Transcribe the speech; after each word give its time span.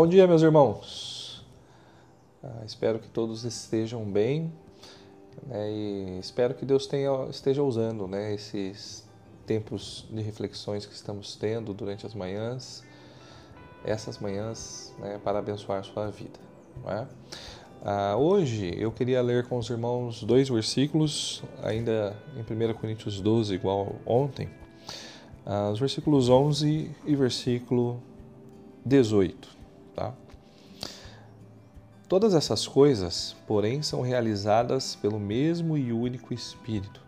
Bom 0.00 0.06
dia, 0.06 0.28
meus 0.28 0.42
irmãos. 0.42 1.44
Ah, 2.40 2.62
espero 2.64 3.00
que 3.00 3.08
todos 3.08 3.42
estejam 3.42 4.04
bem 4.04 4.52
né, 5.44 5.72
e 5.72 6.18
espero 6.20 6.54
que 6.54 6.64
Deus 6.64 6.86
tenha, 6.86 7.10
esteja 7.28 7.64
usando 7.64 8.06
né, 8.06 8.32
esses 8.32 9.04
tempos 9.44 10.06
de 10.08 10.22
reflexões 10.22 10.86
que 10.86 10.94
estamos 10.94 11.34
tendo 11.34 11.74
durante 11.74 12.06
as 12.06 12.14
manhãs, 12.14 12.84
essas 13.84 14.20
manhãs, 14.20 14.94
né, 15.00 15.20
para 15.24 15.40
abençoar 15.40 15.82
sua 15.82 16.08
vida. 16.12 16.38
É? 16.86 17.04
Ah, 17.82 18.16
hoje 18.16 18.72
eu 18.80 18.92
queria 18.92 19.20
ler 19.20 19.48
com 19.48 19.58
os 19.58 19.68
irmãos 19.68 20.22
dois 20.22 20.48
versículos, 20.48 21.42
ainda 21.60 22.16
em 22.36 22.42
1 22.42 22.74
Coríntios 22.74 23.20
12, 23.20 23.52
igual 23.52 23.96
ontem, 24.06 24.48
ah, 25.44 25.70
os 25.72 25.80
versículos 25.80 26.28
11 26.28 26.88
e 27.04 27.16
versículo 27.16 28.00
18. 28.86 29.57
Tá? 29.98 30.14
Todas 32.08 32.32
essas 32.32 32.68
coisas, 32.68 33.34
porém, 33.48 33.82
são 33.82 34.00
realizadas 34.00 34.94
pelo 34.94 35.18
mesmo 35.18 35.76
e 35.76 35.92
único 35.92 36.32
Espírito, 36.32 37.02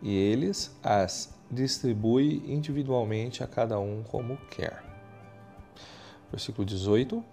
e 0.00 0.14
eles 0.14 0.70
as 0.80 1.34
distribui 1.50 2.44
individualmente 2.46 3.42
a 3.42 3.48
cada 3.48 3.80
um 3.80 4.04
como 4.04 4.36
quer. 4.50 4.84
Versículo 6.30 6.64
18. 6.64 7.24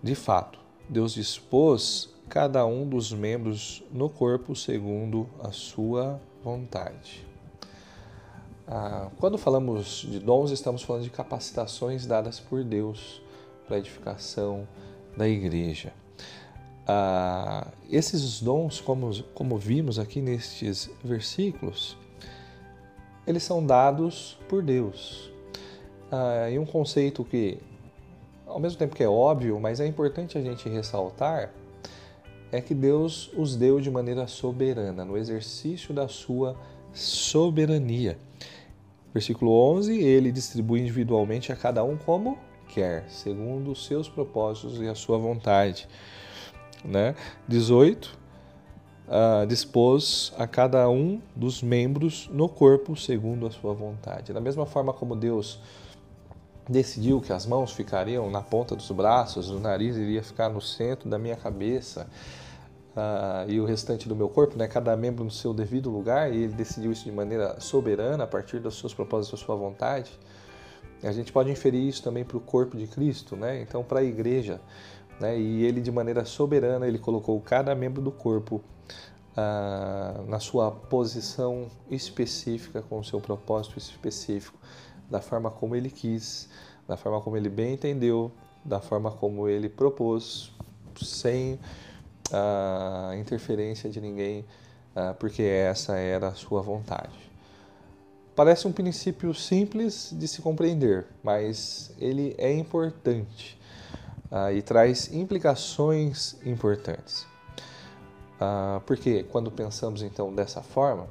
De 0.00 0.14
fato, 0.14 0.60
Deus 0.88 1.12
dispôs 1.12 2.14
cada 2.28 2.64
um 2.64 2.88
dos 2.88 3.12
membros 3.12 3.82
no 3.90 4.08
corpo 4.08 4.54
segundo 4.54 5.28
a 5.42 5.50
sua 5.50 6.20
vontade. 6.44 7.26
Ah, 8.68 9.10
quando 9.18 9.36
falamos 9.36 10.06
de 10.08 10.20
dons, 10.20 10.52
estamos 10.52 10.82
falando 10.82 11.02
de 11.02 11.10
capacitações 11.10 12.06
dadas 12.06 12.38
por 12.38 12.62
Deus 12.62 13.25
para 13.66 13.76
a 13.76 13.78
edificação 13.78 14.66
da 15.16 15.28
igreja. 15.28 15.92
Ah, 16.86 17.66
esses 17.90 18.40
dons, 18.40 18.80
como, 18.80 19.22
como 19.34 19.56
vimos 19.56 19.98
aqui 19.98 20.20
nestes 20.20 20.90
versículos, 21.02 21.96
eles 23.26 23.42
são 23.42 23.64
dados 23.64 24.38
por 24.48 24.62
Deus. 24.62 25.30
Ah, 26.10 26.48
e 26.50 26.58
um 26.58 26.66
conceito 26.66 27.24
que 27.24 27.58
ao 28.46 28.60
mesmo 28.60 28.78
tempo 28.78 28.94
que 28.94 29.02
é 29.02 29.08
óbvio, 29.08 29.58
mas 29.60 29.80
é 29.80 29.86
importante 29.86 30.38
a 30.38 30.40
gente 30.40 30.68
ressaltar, 30.68 31.52
é 32.52 32.60
que 32.60 32.74
Deus 32.74 33.30
os 33.36 33.56
deu 33.56 33.80
de 33.80 33.90
maneira 33.90 34.26
soberana, 34.26 35.04
no 35.04 35.16
exercício 35.16 35.92
da 35.92 36.08
sua 36.08 36.56
soberania. 36.92 38.16
Versículo 39.12 39.50
11: 39.50 39.98
Ele 39.98 40.30
distribui 40.30 40.80
individualmente 40.80 41.52
a 41.52 41.56
cada 41.56 41.82
um 41.82 41.96
como 41.96 42.38
quer, 42.76 43.08
segundo 43.08 43.70
os 43.70 43.86
seus 43.86 44.06
propósitos 44.06 44.78
e 44.82 44.86
a 44.86 44.94
sua 44.94 45.16
vontade. 45.16 45.88
Né? 46.84 47.14
18: 47.48 48.14
uh, 49.08 49.46
dispôs 49.46 50.30
a 50.36 50.46
cada 50.46 50.86
um 50.90 51.18
dos 51.34 51.62
membros 51.62 52.28
no 52.30 52.50
corpo 52.50 52.94
segundo 52.94 53.46
a 53.46 53.50
sua 53.50 53.72
vontade. 53.72 54.30
Da 54.30 54.42
mesma 54.42 54.66
forma 54.66 54.92
como 54.92 55.16
Deus 55.16 55.58
decidiu 56.68 57.18
que 57.18 57.32
as 57.32 57.46
mãos 57.46 57.72
ficariam 57.72 58.30
na 58.30 58.42
ponta 58.42 58.76
dos 58.76 58.90
braços, 58.90 59.48
o 59.48 59.58
nariz 59.58 59.96
iria 59.96 60.22
ficar 60.22 60.50
no 60.50 60.60
centro 60.60 61.08
da 61.08 61.18
minha 61.18 61.36
cabeça 61.36 62.06
uh, 62.94 63.50
e 63.50 63.58
o 63.58 63.64
restante 63.64 64.06
do 64.06 64.14
meu 64.14 64.28
corpo, 64.28 64.58
né, 64.58 64.68
cada 64.68 64.94
membro 64.94 65.24
no 65.24 65.30
seu 65.30 65.54
devido 65.54 65.88
lugar, 65.88 66.30
e 66.30 66.42
ele 66.42 66.52
decidiu 66.52 66.92
isso 66.92 67.04
de 67.04 67.12
maneira 67.12 67.58
soberana, 67.58 68.24
a 68.24 68.26
partir 68.26 68.60
dos 68.60 68.78
seus 68.78 68.92
propósitos, 68.92 69.40
da 69.40 69.46
sua 69.46 69.56
vontade. 69.56 70.10
A 71.02 71.12
gente 71.12 71.32
pode 71.32 71.50
inferir 71.50 71.86
isso 71.86 72.02
também 72.02 72.24
para 72.24 72.36
o 72.36 72.40
corpo 72.40 72.76
de 72.76 72.86
Cristo, 72.86 73.36
né? 73.36 73.60
então 73.60 73.84
para 73.84 74.00
a 74.00 74.02
igreja. 74.02 74.60
Né? 75.20 75.38
E 75.38 75.64
ele, 75.64 75.80
de 75.80 75.90
maneira 75.90 76.24
soberana, 76.24 76.86
ele 76.86 76.98
colocou 76.98 77.40
cada 77.40 77.74
membro 77.74 78.02
do 78.02 78.10
corpo 78.10 78.62
uh, 79.36 80.28
na 80.28 80.40
sua 80.40 80.70
posição 80.70 81.68
específica, 81.90 82.82
com 82.82 82.98
o 82.98 83.04
seu 83.04 83.20
propósito 83.20 83.78
específico 83.78 84.58
da 85.10 85.20
forma 85.20 85.50
como 85.50 85.76
ele 85.76 85.90
quis, 85.90 86.48
da 86.86 86.96
forma 86.96 87.20
como 87.20 87.36
ele 87.36 87.48
bem 87.48 87.74
entendeu, 87.74 88.32
da 88.64 88.80
forma 88.80 89.10
como 89.10 89.48
ele 89.48 89.68
propôs, 89.68 90.52
sem 91.00 91.58
a 92.32 93.14
interferência 93.16 93.88
de 93.88 94.00
ninguém, 94.00 94.44
porque 95.20 95.42
essa 95.42 95.96
era 95.96 96.28
a 96.28 96.34
sua 96.34 96.60
vontade. 96.60 97.25
Parece 98.36 98.68
um 98.68 98.72
princípio 98.72 99.32
simples 99.32 100.10
de 100.12 100.28
se 100.28 100.42
compreender, 100.42 101.06
mas 101.24 101.90
ele 101.98 102.34
é 102.36 102.52
importante 102.52 103.58
e 104.54 104.60
traz 104.60 105.10
implicações 105.10 106.36
importantes. 106.44 107.26
porque 108.84 109.22
quando 109.24 109.50
pensamos 109.50 110.02
então 110.02 110.34
dessa 110.34 110.60
forma, 110.60 111.08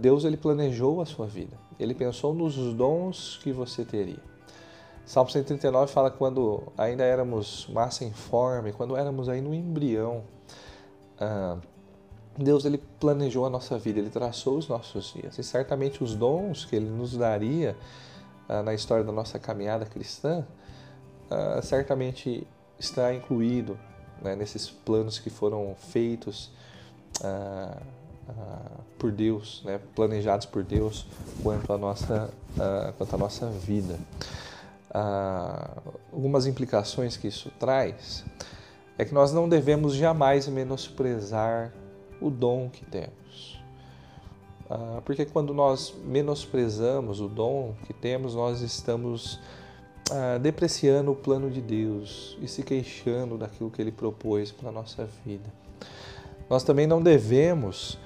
Deus 0.00 0.24
ele 0.24 0.38
planejou 0.38 1.02
a 1.02 1.06
sua 1.06 1.26
vida. 1.26 1.56
Ele 1.78 1.94
pensou 1.94 2.32
nos 2.32 2.56
dons 2.74 3.38
que 3.42 3.52
você 3.52 3.84
teria. 3.84 4.22
Salmo 5.04 5.30
139 5.30 5.92
fala 5.92 6.10
quando 6.10 6.62
ainda 6.78 7.04
éramos 7.04 7.68
massa 7.70 8.06
informe, 8.06 8.72
quando 8.72 8.96
éramos 8.96 9.28
ainda 9.28 9.50
um 9.50 9.52
embrião, 9.52 10.24
ah, 11.20 11.58
Deus 12.36 12.64
ele 12.64 12.78
planejou 12.98 13.46
a 13.46 13.50
nossa 13.50 13.78
vida, 13.78 14.00
ele 14.00 14.10
traçou 14.10 14.58
os 14.58 14.66
nossos 14.66 15.12
dias. 15.12 15.38
E 15.38 15.42
certamente 15.42 16.02
os 16.02 16.14
dons 16.16 16.64
que 16.64 16.74
ele 16.74 16.88
nos 16.88 17.16
daria 17.16 17.76
ah, 18.48 18.62
na 18.62 18.74
história 18.74 19.04
da 19.04 19.12
nossa 19.12 19.38
caminhada 19.38 19.86
cristã, 19.86 20.44
ah, 21.30 21.60
certamente 21.62 22.46
está 22.78 23.14
incluído 23.14 23.78
né, 24.20 24.34
nesses 24.34 24.68
planos 24.68 25.18
que 25.18 25.30
foram 25.30 25.76
feitos 25.78 26.50
uh, 27.20 27.80
por 28.98 29.12
Deus, 29.12 29.62
né, 29.64 29.78
planejados 29.94 30.46
por 30.46 30.64
Deus 30.64 31.06
quanto 31.42 31.72
à 31.72 31.78
nossa, 31.78 32.30
quanto 32.96 33.14
à 33.14 33.18
nossa 33.18 33.48
vida. 33.50 33.98
Algumas 36.10 36.46
implicações 36.46 37.16
que 37.16 37.28
isso 37.28 37.50
traz 37.60 38.24
é 38.96 39.04
que 39.04 39.12
nós 39.12 39.32
não 39.32 39.48
devemos 39.48 39.94
jamais 39.94 40.48
menosprezar 40.48 41.72
o 42.24 42.30
dom 42.30 42.70
que 42.70 42.84
temos. 42.84 43.62
porque 45.04 45.26
quando 45.26 45.52
nós 45.52 45.94
menosprezamos 46.04 47.20
o 47.20 47.28
dom 47.28 47.74
que 47.86 47.92
temos, 47.92 48.34
nós 48.34 48.62
estamos 48.62 49.38
depreciando 50.42 51.12
o 51.12 51.16
plano 51.16 51.50
de 51.50 51.60
Deus 51.60 52.38
e 52.40 52.48
se 52.48 52.62
queixando 52.62 53.36
daquilo 53.36 53.70
que 53.70 53.80
Ele 53.80 53.92
propôs 53.92 54.50
para 54.50 54.70
a 54.70 54.72
nossa 54.72 55.08
vida. 55.24 55.52
Nós 56.48 56.64
também 56.64 56.86
não 56.86 57.02
devemos 57.02 57.98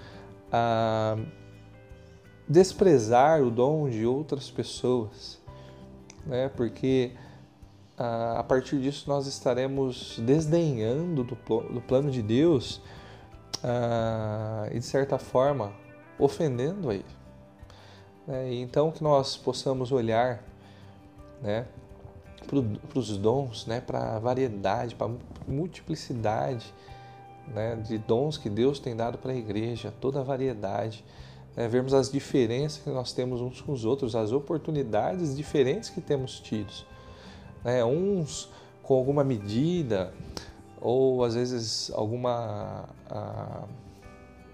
a 0.51 1.17
desprezar 2.49 3.43
o 3.43 3.51
dom 3.51 3.89
de 3.89 4.07
outras 4.07 4.51
pessoas, 4.51 5.39
né? 6.27 6.49
porque 6.57 7.13
a 7.97 8.45
partir 8.45 8.81
disso 8.81 9.05
nós 9.09 9.27
estaremos 9.27 10.19
desdenhando 10.25 11.25
do, 11.25 11.35
do 11.35 11.81
plano 11.81 12.11
de 12.11 12.23
Deus 12.23 12.81
e, 14.73 14.79
de 14.79 14.85
certa 14.85 15.19
forma, 15.19 15.73
ofendendo 16.19 16.91
a 16.91 16.95
Ele. 16.95 17.05
Né? 18.27 18.55
Então, 18.55 18.91
que 18.91 19.03
nós 19.03 19.37
possamos 19.37 19.91
olhar 19.93 20.43
né, 21.43 21.67
para 22.47 22.99
os 22.99 23.17
dons, 23.17 23.67
né, 23.67 23.81
para 23.81 24.17
a 24.17 24.19
variedade, 24.19 24.95
para 24.95 25.07
a 25.07 25.11
multiplicidade 25.47 26.73
né, 27.49 27.77
de 27.77 27.99
dons 27.99 28.37
que 28.37 28.51
Deus 28.51 28.79
tem 28.79 28.95
dado 28.95 29.19
para 29.19 29.33
a 29.33 29.35
igreja, 29.35 29.93
toda 30.01 30.21
a 30.21 30.23
variedade, 30.23 31.05
né, 31.57 31.67
vermos 31.69 31.95
as 31.95 32.11
diferenças 32.11 32.83
que 32.83 32.91
nós 32.91 33.13
temos 33.13 33.41
uns 33.41 33.61
com 33.61 33.73
os 33.73 33.85
outros, 33.85 34.15
as 34.15 34.33
oportunidades 34.33 35.37
diferentes 35.37 35.89
que 35.91 36.01
temos 36.01 36.41
tido. 36.41 36.73
Né, 37.65 37.85
uns 37.85 38.51
com 38.83 38.95
alguma 38.95 39.23
medida, 39.23 40.15
ou 40.81 41.25
às 41.25 41.35
vezes 41.35 41.91
alguma 41.95 42.89
a, 43.11 43.65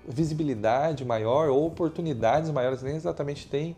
visibilidade 0.07 1.05
maior, 1.05 1.49
ou 1.49 1.67
oportunidades 1.67 2.51
maiores, 2.51 2.83
nem 2.83 2.97
exatamente 2.97 3.47
tem 3.47 3.75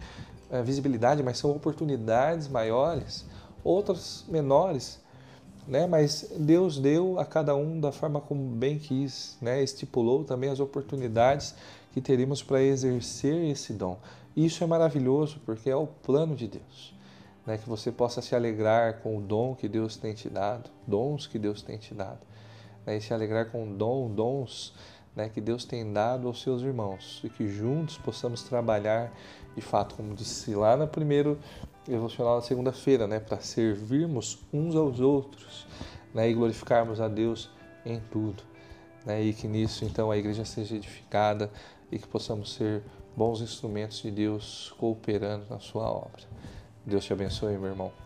a, 0.51 0.57
eh, 0.57 0.63
visibilidade, 0.63 1.23
mas 1.23 1.39
são 1.39 1.51
oportunidades 1.53 2.49
maiores, 2.49 3.25
outras 3.63 4.25
menores 4.29 5.01
né? 5.67 5.87
Mas 5.87 6.31
Deus 6.39 6.79
deu 6.79 7.19
a 7.19 7.25
cada 7.25 7.55
um 7.55 7.81
da 7.81 7.91
forma 7.91 8.21
como 8.21 8.43
bem 8.55 8.79
quis, 8.79 9.37
né? 9.41 9.63
Estipulou 9.63 10.25
também 10.25 10.51
as 10.51 10.61
oportunidades 10.61 11.55
que 11.93 12.01
teríamos 12.01 12.43
para 12.43 12.63
exercer 12.63 13.51
esse 13.51 13.73
dom. 13.73 13.99
Isso 14.37 14.63
é 14.63 14.67
maravilhoso 14.67 15.41
porque 15.45 15.71
é 15.71 15.77
o 15.77 15.87
plano 15.87 16.37
de 16.37 16.47
Deus, 16.47 16.95
né? 17.47 17.59
Que 17.59 17.69
você 17.69 17.91
possa 17.91 18.23
se 18.23 18.35
alegrar 18.35 19.01
com 19.01 19.19
o 19.19 19.21
dom 19.21 19.55
que 19.55 19.69
Deus 19.69 19.97
tem 19.97 20.15
te 20.15 20.29
dado, 20.29 20.71
dons 20.87 21.27
que 21.27 21.39
Deus 21.39 21.63
tem 21.63 21.79
te 21.79 21.95
dado, 21.95 22.21
né? 22.87 22.97
E 22.97 23.01
se 23.01 23.13
alegrar 23.13 23.51
com 23.51 23.71
dom, 23.77 24.09
dons, 24.09 24.73
né? 25.15 25.29
Que 25.29 25.41
Deus 25.41 25.65
tem 25.65 25.93
dado 25.93 26.29
aos 26.29 26.41
seus 26.41 26.63
irmãos 26.63 27.21
e 27.25 27.29
que 27.29 27.49
juntos 27.49 27.99
possamos 27.99 28.43
trabalhar, 28.43 29.13
de 29.55 29.61
fato, 29.61 29.97
como 29.97 30.15
disse 30.15 30.55
lá 30.55 30.77
no 30.77 30.87
primeiro 30.87 31.39
devocional 31.87 32.37
na 32.37 32.43
segunda-feira, 32.43 33.07
né, 33.07 33.21
para 33.21 33.41
servirmos 33.41 34.39
uns 34.53 34.75
aos 34.75 35.01
outros, 35.01 35.67
né, 36.13 36.29
e 36.29 36.35
glorificarmos 36.35 37.01
a 37.01 37.09
Deus 37.09 37.49
em 37.85 38.01
tudo, 38.11 38.43
né, 39.05 39.23
e 39.23 39.33
que 39.33 39.47
nisso 39.47 39.85
então 39.85 40.11
a 40.11 40.17
igreja 40.17 40.45
seja 40.45 40.75
edificada 40.75 41.51
e 41.91 41.99
que 41.99 42.07
possamos 42.07 42.55
ser 42.55 42.83
bons 43.17 43.41
instrumentos 43.41 44.03
de 44.03 44.11
Deus 44.11 44.75
cooperando 44.79 45.47
na 45.49 45.61
sua 45.61 45.91
obra. 45.91 46.25
Deus 46.85 47.05
te 47.05 47.13
abençoe, 47.13 47.57
meu 47.57 47.71
irmão. 47.71 48.06